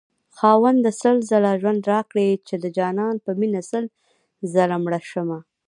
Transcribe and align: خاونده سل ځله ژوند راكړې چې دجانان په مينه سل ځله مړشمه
خاونده 0.37 0.91
سل 1.01 1.17
ځله 1.29 1.51
ژوند 1.61 1.81
راكړې 1.93 2.27
چې 2.47 2.55
دجانان 2.65 3.15
په 3.25 3.31
مينه 3.39 3.61
سل 3.71 3.85
ځله 4.53 4.77
مړشمه 4.85 5.39